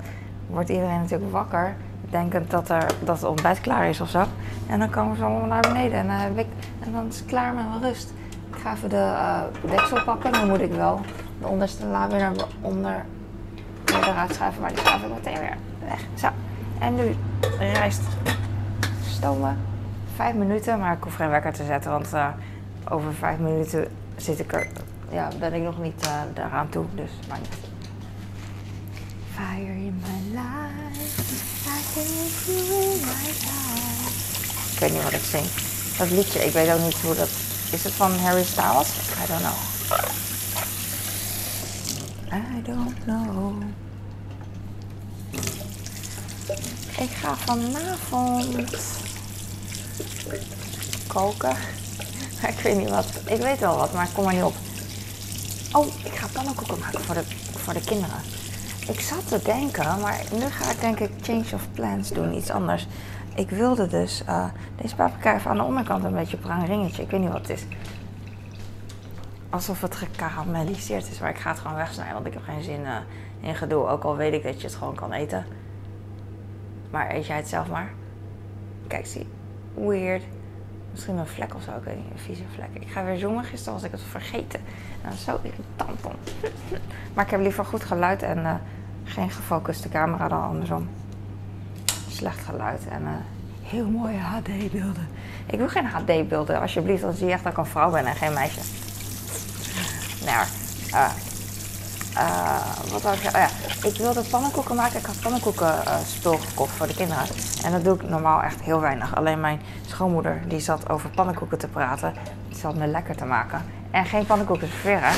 [0.48, 1.76] wordt iedereen natuurlijk wakker.
[2.12, 4.24] Denkend dat, er, dat het ontbijt klaar is of zo.
[4.68, 6.48] En dan komen ze allemaal naar beneden en, eh, ik,
[6.80, 8.14] en dan is het klaar met mijn rust.
[8.50, 11.02] Ik ga even de eh, deksel pakken, dan moet ik wel
[11.40, 13.06] de onderste la weer naar onder
[13.86, 16.00] weer eruit schuiven, maar die schuif ik meteen weer weg.
[16.14, 16.28] Zo,
[16.80, 17.16] en nu
[17.60, 18.02] rijst
[19.06, 19.58] stomen.
[20.16, 22.28] Vijf minuten, maar ik hoef geen wekker te zetten, want eh,
[22.90, 24.68] over vijf minuten zit ik er,
[25.12, 27.70] ja, ben ik nog niet daaraan toe, dus maar niet.
[29.34, 30.81] Fire in my life,
[34.74, 35.46] Ik weet niet wat ik zing.
[35.98, 37.30] Dat liedje, ik weet ook niet hoe dat...
[37.72, 38.88] Is het van Harry Styles?
[39.24, 39.54] I don't know.
[42.34, 43.64] I don't know.
[46.98, 48.68] Ik ga vanavond
[51.08, 51.56] koken.
[52.48, 53.06] Ik weet niet wat.
[53.26, 54.56] Ik weet wel wat, maar ik kom er niet op.
[55.72, 57.24] Oh, ik ga pannenkoeken maken voor de,
[57.64, 58.22] voor de kinderen.
[58.88, 62.50] Ik zat te denken, maar nu ga ik denk ik change of plans doen, iets
[62.50, 62.88] anders.
[63.36, 64.46] Ik wilde dus eh,
[64.82, 67.04] deze paprika even aan de onderkant een beetje een ringetje.
[67.04, 67.66] Ik weet niet wat het is.
[69.50, 72.86] Alsof het gekarameliseerd is, maar ik ga het gewoon wegsnijden, want ik heb geen zin
[72.86, 72.96] eh,
[73.40, 73.88] in gedoe.
[73.88, 75.46] Ook al weet ik dat je het gewoon kan eten.
[76.90, 77.94] Maar eet jij het zelf maar.
[78.88, 79.28] Kijk, zie.
[79.74, 80.24] Weird.
[80.92, 82.70] Misschien een vlek of zo, ik weet niet, een vieze vlek.
[82.72, 84.60] Ik ga weer zoomen, gisteren was ik het vergeten.
[85.02, 86.16] En zo irritant dan.
[87.14, 88.54] maar ik heb liever goed geluid en eh,
[89.04, 90.90] geen gefocuste camera dan andersom.
[92.10, 93.12] Slecht geluid en eh,
[93.62, 95.08] heel mooie HD-beelden.
[95.46, 98.16] Ik wil geen HD-beelden, alsjeblieft, dan zie je echt dat ik een vrouw ben en
[98.16, 98.62] geen meisje.
[100.26, 100.46] Nou,
[100.92, 101.12] eh,
[102.16, 103.26] eh, wat ik?
[103.26, 103.48] Oh ja,
[103.84, 105.00] ik wilde pannenkoeken maken.
[105.00, 107.24] Ik had pannenkoekenspul gekocht voor de kinderen.
[107.64, 109.16] En dat doe ik normaal echt heel weinig.
[109.16, 112.14] Alleen mijn schoonmoeder die zat over pannenkoeken te praten.
[112.50, 113.62] Die zat me lekker te maken.
[113.92, 115.14] En geen pannenkoeken serveren,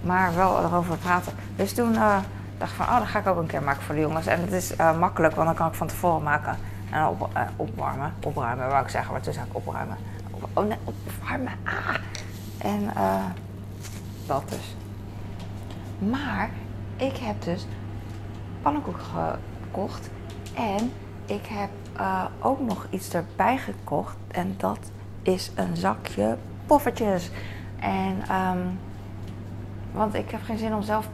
[0.00, 1.32] maar wel erover praten.
[1.56, 2.16] Dus toen eh,
[2.58, 4.26] dacht ik van, oh, dat ga ik ook een keer maken voor de jongens.
[4.26, 6.56] En het is eh, makkelijk, want dan kan ik van tevoren maken.
[6.90, 9.12] En op, eh, opwarmen, opruimen wou ik zeggen.
[9.12, 9.96] Maar toen zei ik opruimen.
[10.30, 11.52] Op- oh nee, opwarmen.
[11.64, 11.94] Ah.
[12.58, 13.24] En eh,
[14.26, 14.76] dat dus.
[15.98, 16.50] Maar
[16.96, 17.66] ik heb dus
[18.62, 20.10] pannenkoek gekocht.
[20.54, 20.92] En
[21.26, 24.16] ik heb eh, ook nog iets erbij gekocht.
[24.28, 24.78] En dat
[25.22, 27.30] is een zakje poffertjes.
[27.80, 28.58] En, ehm,
[29.92, 31.08] want ik heb geen zin om zelf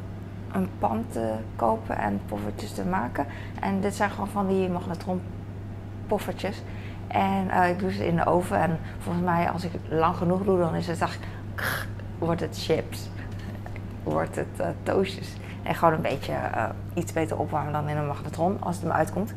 [0.53, 3.27] een pan te kopen en poffertjes te maken.
[3.61, 5.21] En dit zijn gewoon van die magnetron
[6.07, 6.63] poffertjes.
[7.07, 8.59] En eh, ik doe ze in de oven.
[8.59, 11.19] En volgens mij, als ik het lang genoeg doe, dan is het echt,
[12.19, 13.11] wordt het chips
[14.03, 15.37] wordt het eh, toastjes.
[15.63, 18.93] En gewoon een beetje eh, iets beter opwarmen dan in een magnetron als het me
[18.93, 19.35] uitkomt.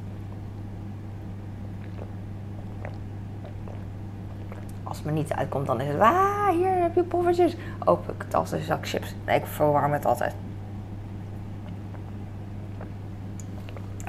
[4.84, 7.56] Als het me niet uitkomt, dan is het, ah, hier heb je poffertjes.
[7.86, 9.16] Open ik het een zak chips.
[9.26, 10.34] Nee, ik verwarm het altijd.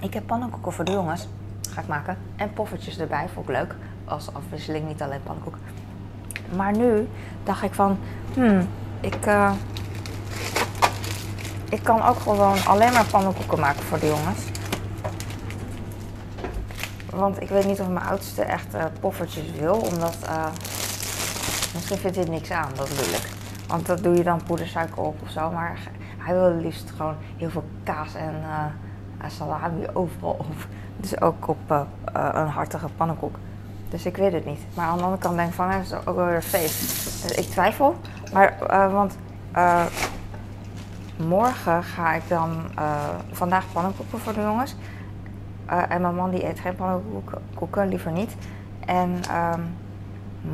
[0.01, 1.29] Ik heb pannenkoeken voor de jongens.
[1.71, 2.17] Ga ik maken.
[2.37, 3.75] En poffertjes erbij, vond ik leuk.
[4.05, 5.57] Als afwisseling, niet alleen pannenkoek.
[6.57, 7.09] Maar nu
[7.45, 7.99] dacht ik van,
[8.35, 8.69] hmm,
[9.01, 9.27] ik...
[9.27, 9.53] eh,
[11.77, 14.41] ik kan ook gewoon alleen maar pannenkoeken maken voor de jongens.
[17.11, 20.47] Want ik weet niet of mijn oudste echt eh, poffertjes wil, omdat eh,
[21.75, 23.29] misschien vindt hij niks aan, dat bedoel ik.
[23.69, 25.79] Want dat doe je dan poedersuiker op of zo, maar
[26.19, 28.35] hij wil liefst gewoon heel veel kaas en,
[29.19, 30.67] en salami overal op.
[31.01, 31.71] Dus ook op
[32.13, 33.37] een hartige pannenkoek.
[33.89, 34.61] Dus ik weet het niet.
[34.75, 36.81] Maar aan de andere kant denk ik van, hij is ook weer feest.
[37.23, 37.97] Dus ik twijfel,
[38.33, 38.57] maar
[38.91, 39.17] want
[41.17, 44.77] morgen ga ik dan eh, vandaag pannenkoeken voor de jongens.
[45.67, 48.37] Eh, en mijn man die eet geen pannenkoeken, koeken, liever niet.
[48.87, 49.61] En ehm,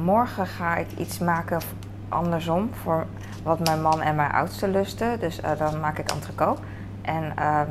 [0.04, 1.60] morgen ga ik iets maken
[2.08, 3.06] andersom voor
[3.42, 5.20] wat mijn man en mijn oudste lusten.
[5.20, 6.60] Dus eh, dan maak ik entrecote.
[7.02, 7.70] En ehm,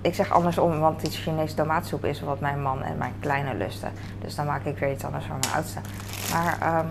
[0.00, 3.92] ik zeg andersom, want die Chinese tomaatsoep is wat mijn man en mijn kleine lusten.
[4.20, 5.80] Dus dan maak ik weer iets anders voor mijn oudste.
[6.32, 6.86] Maar ehm,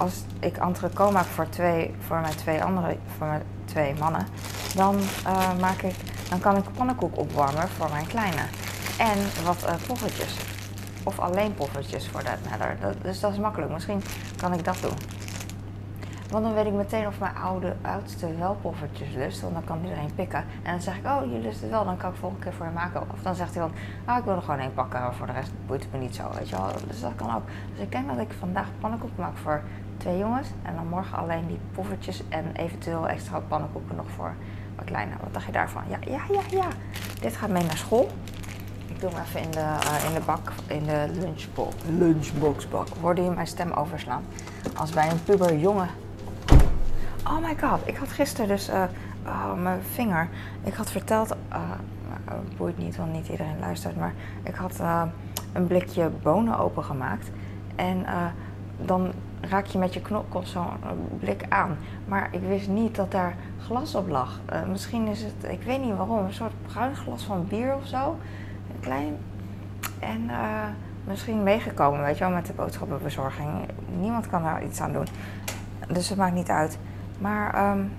[0.00, 4.26] als ik entrecote maak voor, twee, voor mijn twee andere, voor mijn twee mannen,
[4.74, 5.94] dan, eh, maak ik,
[6.28, 8.42] dan kan ik pannenkoek opwarmen voor mijn kleine.
[8.98, 10.36] En wat eh, poffertjes.
[11.02, 12.76] Of alleen poffertjes voor that matter.
[12.80, 13.72] Dat, dus dat is makkelijk.
[13.72, 14.02] Misschien
[14.36, 14.96] kan ik dat doen.
[16.30, 19.40] Want dan weet ik meteen of mijn oude, oudste wel poffertjes lust.
[19.40, 20.44] Want dan kan iedereen pikken.
[20.62, 21.84] En dan zeg ik, oh, je lust het wel.
[21.84, 23.02] Dan kan ik volgende keer voor je maken.
[23.12, 23.72] Of dan zegt hij van,
[24.04, 25.00] ah, ik wil er gewoon één pakken.
[25.00, 26.68] Maar voor de rest boeit het me niet zo, weet je wel.
[26.86, 27.42] Dus dat kan ook.
[27.72, 29.62] Dus ik denk dat ik vandaag pannenkoek maak voor
[30.00, 30.48] twee jongens.
[30.62, 32.22] En dan morgen alleen die poffertjes.
[32.28, 34.34] En eventueel extra pannenkoeken nog voor
[34.74, 35.12] mijn kleine.
[35.22, 35.82] Wat dacht je daarvan?
[35.88, 36.68] Ja, ja, ja, ja.
[37.20, 38.08] Dit gaat mee naar school.
[38.86, 42.88] Ik doe hem even in de, eh, in de bak, in de lunchbox, lunchboxbak.
[43.00, 44.22] Hoorde je mijn stem overslaan?
[44.76, 45.88] Als bij een puber jongen.
[47.24, 48.82] Oh my god, ik had gisteren dus eh,
[49.26, 50.28] oh, mijn vinger.
[50.64, 51.60] Ik had verteld, eh,
[52.56, 53.96] boeit niet, want niet iedereen luistert.
[53.96, 54.80] Maar ik had
[55.52, 57.30] een blikje bonen opengemaakt.
[57.76, 58.06] En
[58.76, 60.68] dan raak je met je knokkel zo'n
[61.18, 61.76] blik aan.
[62.04, 64.40] Maar ik wist niet dat daar glas op lag.
[64.68, 68.16] misschien is het, ik weet niet waarom, een soort bruin glas van bier of zo.
[68.74, 69.16] Een klein.
[69.98, 70.30] En
[71.04, 73.48] misschien meegekomen, weet je wel, met de boodschappenbezorging.
[73.98, 75.06] Niemand kan daar iets aan doen.
[75.88, 76.78] Dus het maakt niet uit.
[77.18, 77.92] Maar, um...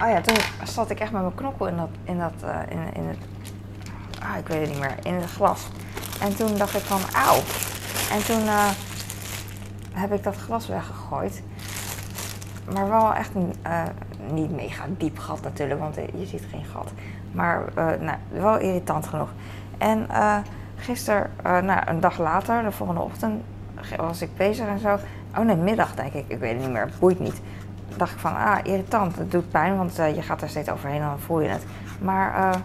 [0.00, 2.32] oh ja, toen zat ik echt met mijn knokkel in dat, in dat,
[2.68, 3.18] in, in het,
[4.22, 5.68] ah, ik weet het niet meer, in het glas.
[6.20, 7.67] En toen dacht ik van, auw.
[8.10, 8.70] En toen uh,
[9.92, 11.42] heb ik dat glas weggegooid.
[12.74, 13.82] Maar wel echt uh,
[14.32, 16.92] niet mega diep gat natuurlijk, want je ziet geen gat.
[17.32, 19.28] Maar nou, wel irritant genoeg.
[19.78, 20.06] En
[20.76, 23.42] gisteren, nou, een dag later, de volgende ochtend,
[23.96, 24.98] was ik bezig en zo.
[25.38, 27.40] Oh nee, middag denk ik, ik weet het niet meer, boeit niet.
[27.96, 31.08] dacht ik van, ah, irritant, het doet pijn, want je gaat er steeds overheen en
[31.08, 31.64] dan voel je het.
[32.00, 32.60] Maar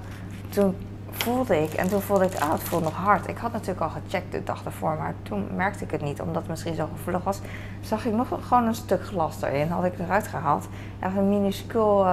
[0.49, 0.75] toen
[1.13, 3.27] voelde ik, en toen voelde ik, ah, het voelt nog hard.
[3.27, 6.41] Ik had natuurlijk al gecheckt de dag ervoor, maar toen merkte ik het niet, omdat
[6.41, 7.39] het misschien zo gevoelig was.
[7.81, 10.67] Zag ik nog gewoon een stuk glas erin, had ik eruit gehaald.
[10.99, 12.05] Echt een minuscuul,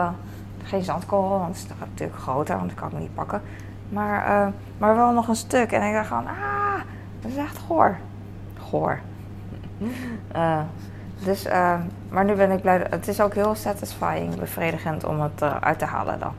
[0.62, 3.42] geen zandkorrel, want het is natuurlijk groter, want ik kan het niet pakken.
[3.88, 5.72] Maar, uh, maar wel nog een stuk.
[5.72, 6.80] En ik dacht gewoon, ah,
[7.20, 7.96] dat is echt goor.
[8.58, 9.00] Goor.
[10.36, 10.60] Uh,
[11.24, 11.44] dus,
[12.08, 12.86] maar nu ben ik blij.
[12.90, 16.32] Het is ook heel satisfying, bevredigend om het eruit te halen dan.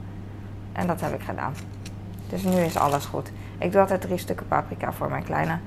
[0.71, 1.53] En dat heb ik gedaan.
[2.31, 3.31] Dus nu is alles goed.
[3.57, 5.57] Ik doe altijd drie stukken paprika voor mijn kleine.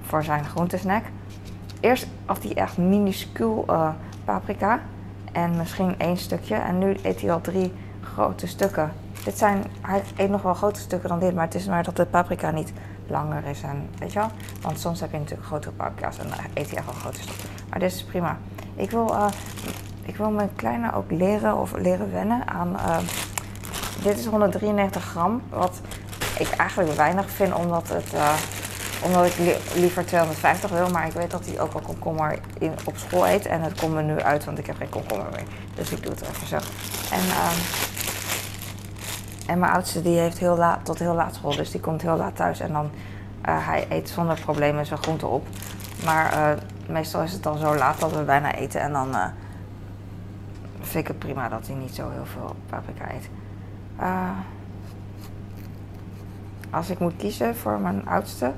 [0.00, 1.04] voor zijn groentesnack.
[1.80, 3.64] Eerst had hij echt minuscuul
[4.24, 4.80] paprika.
[5.32, 6.54] En misschien één stukje.
[6.54, 8.92] En nu eet hij al drie grote stukken.
[9.24, 11.96] Dit zijn, hij eet nog wel grotere stukken dan dit, maar het is maar dat
[11.96, 12.72] de paprika niet
[13.06, 13.62] langer is.
[13.62, 14.30] En, weet je wel?
[14.60, 17.48] Want soms heb je natuurlijk grotere paprika's en dan eet hij echt wel grote stukken.
[17.70, 18.38] Maar dit is prima.
[18.74, 19.26] Ik wil, uh,
[20.02, 22.76] ik wil mijn kleine ook leren of leren wennen aan.
[24.06, 25.80] Dit is 193 gram, wat
[26.38, 28.14] ik eigenlijk weinig vind omdat het.
[28.14, 28.34] Uh,
[29.04, 32.72] omdat ik li liever 250 wil, maar ik weet dat hij ook al komkommer in,
[32.84, 33.46] op school eet.
[33.46, 35.44] En het komt er nu uit, want ik heb geen komkommer meer.
[35.74, 36.56] Dus ik doe het even zo.
[37.10, 37.50] En uh,
[39.46, 42.16] en mijn oudste die heeft heel laat, tot heel laat school, dus die komt heel
[42.16, 42.60] laat thuis.
[42.60, 42.90] En dan,
[43.48, 45.46] uh, hij eet zonder problemen zijn groenten op.
[46.04, 46.50] Maar uh,
[46.88, 48.80] meestal is het dan zo laat dat we bijna eten.
[48.80, 49.16] En dan
[50.80, 53.28] vind ik het prima dat hij niet zo heel veel paprika eet.
[56.70, 58.52] Als ik moet kiezen voor mijn oudste,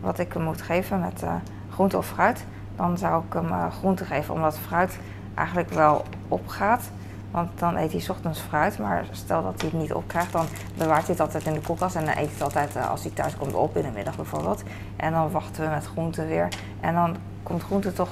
[0.00, 1.24] wat ik hem moet geven met
[1.70, 2.44] groente of fruit,
[2.76, 4.34] dan zou ik hem groente geven.
[4.34, 4.98] Omdat fruit
[5.34, 6.90] eigenlijk wel opgaat.
[7.30, 10.46] Want dan eet hij ochtends fruit, maar stel dat hij het niet opkrijgt, dan
[10.78, 11.96] bewaart hij het altijd in de koelkast.
[11.96, 14.62] En dan eet hij het altijd als hij thuis komt op in de middag bijvoorbeeld.
[14.96, 16.48] En dan wachten we met groenten weer.
[16.80, 18.08] En dan komt groente toch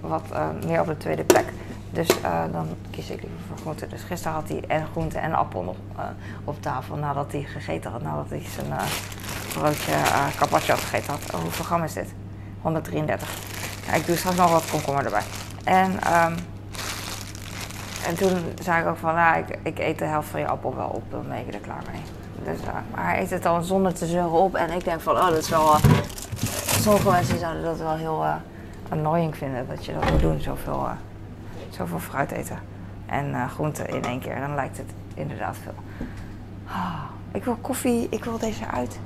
[0.00, 0.22] wat
[0.66, 1.52] meer op de tweede plek.
[1.94, 2.08] Dus
[2.52, 3.86] dan kies ik liever voor groente.
[3.86, 5.76] Dus gisteren had hij en groente en appel nog
[6.44, 8.02] op tafel nadat hij gegeten had.
[8.02, 8.80] Nadat hij zijn
[9.52, 9.92] broodje
[10.36, 11.34] carpaccio had gegeten had.
[11.34, 12.14] Oh, hoeveel gram is dit?
[12.60, 13.28] 133.
[13.86, 15.22] Ja, ik doe straks nog wat komkommer erbij.
[15.64, 15.90] En...
[16.24, 16.34] Um,
[18.06, 20.76] en toen zei ik ook van, nou, ik, ik, eet de helft van je appel
[20.76, 22.00] wel op, dan ben ik er klaar mee.
[22.44, 24.54] Dus, maar hij eet het dan zonder te zeuren op.
[24.54, 25.76] En ik denk van, oh, dat is wel...
[26.80, 28.24] Sommige mensen zouden dat wel heel
[28.88, 30.88] annoying vinden, dat je dat moet doen, zoveel,
[31.74, 32.58] zoveel fruit eten.
[33.06, 35.74] En groenten in één keer, dan lijkt het inderdaad veel.
[36.66, 39.00] Oh, ik wil koffie, ik wil deze uit.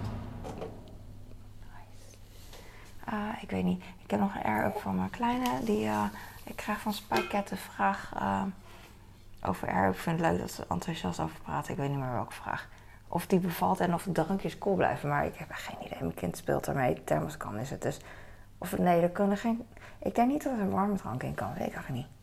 [3.07, 3.41] Nice.
[3.41, 5.65] ik weet niet, ik heb nog een air-up van mijn kleine.
[5.65, 5.89] Die,
[6.45, 8.13] ik krijg van Spijket de vraag
[9.43, 9.89] over air.
[9.89, 11.73] Ik vind het leuk dat ze enthousiast over praten.
[11.73, 12.69] Ik weet niet meer welke vraag.
[13.09, 15.09] Of die bevalt en of de drankjes koel blijven.
[15.09, 15.99] Maar ik heb geen idee.
[16.01, 17.05] Mijn kind speelt ermee.
[17.05, 18.01] Thermoskan is het dus.
[18.59, 19.67] Of nee, er kunnen geen...
[19.99, 21.49] Ik denk niet dat er een warme drank in kan.
[21.49, 22.18] Weet ik eigenlijk niet.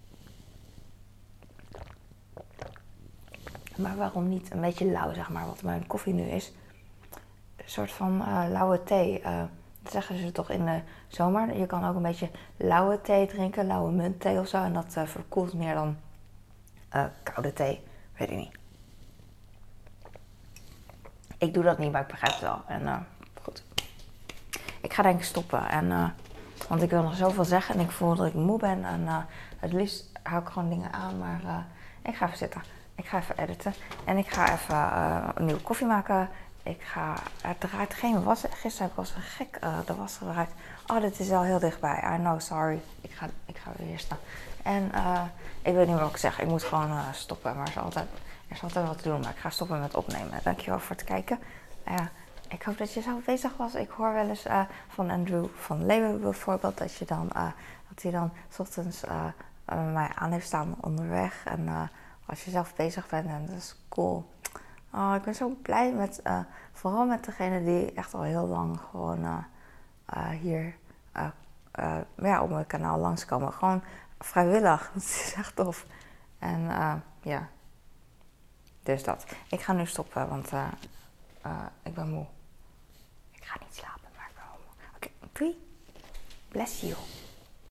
[3.75, 6.53] Maar waarom niet een beetje lauw, zeg maar, wat mijn koffie nu is.
[7.55, 9.21] Een soort van uh, lauwe thee.
[9.21, 9.43] Uh,
[9.81, 11.57] dat zeggen ze toch in de zomer.
[11.57, 14.63] Je kan ook een beetje lauwe thee drinken, lauwe muntthee of zo.
[14.63, 15.97] En dat uh, verkoelt meer dan
[17.23, 17.83] koude thee,
[18.17, 18.57] weet ik niet.
[21.38, 22.61] Ik doe dat niet, maar ik begrijp het wel.
[22.67, 23.07] En
[23.41, 23.63] goed.
[24.81, 25.69] Ik ga denk ik stoppen.
[25.69, 26.15] En,
[26.69, 28.83] want ik wil nog zoveel zeggen en ik voel dat ik moe ben.
[28.83, 31.17] En het liefst hou ik gewoon dingen aan.
[31.17, 31.65] Maar
[32.01, 32.61] ik ga even zitten.
[32.95, 33.73] Ik ga even editen.
[34.05, 34.77] En ik ga even
[35.36, 36.29] een nieuwe koffie maken.
[36.63, 37.13] Ik ga,
[37.58, 38.43] draait geen was.
[38.49, 40.49] Gisteren was een gek de was eruit.
[40.88, 42.03] Oh, dit is al heel dichtbij.
[42.15, 42.81] I know, sorry.
[43.01, 44.17] Ik ga, ik ga weer staan.
[44.63, 45.21] En uh,
[45.62, 46.39] ik weet niet wat ik zeg.
[46.39, 47.55] Ik moet gewoon uh, stoppen.
[47.55, 48.08] Maar er is, altijd,
[48.47, 49.19] er is altijd wat te doen.
[49.19, 50.39] Maar ik ga stoppen met opnemen.
[50.43, 51.39] Dankjewel voor het kijken.
[51.88, 51.95] Uh,
[52.47, 53.75] ik hoop dat je zo bezig was.
[53.75, 54.45] Ik hoor wel eens
[54.88, 56.77] van Andrew van Leeuwen bijvoorbeeld.
[56.77, 57.27] Dat, je dan,
[57.89, 59.03] dat hij dan s ochtends
[59.93, 61.43] mij aan heeft staan onderweg.
[61.45, 61.89] En
[62.25, 64.33] als je zelf bezig bent en dat is cool.
[64.91, 66.39] Oh, ik ben zo blij met, uh,
[66.71, 70.75] vooral met degene die echt al heel lang gewoon uh, hier
[72.15, 73.53] ja, op mijn kanaal langskomen.
[73.53, 73.83] Gewoon
[74.19, 74.89] vrijwillig.
[74.93, 75.85] Dat is echt tof.
[76.39, 76.61] En
[77.21, 77.49] ja,
[78.83, 79.25] dus dat.
[79.49, 80.51] Ik ga nu stoppen, want
[81.83, 82.25] ik ben moe.
[83.31, 84.95] Ik ga niet slapen, maar ik ben moe.
[84.95, 85.55] Oké, okay.
[86.47, 87.24] Bless you.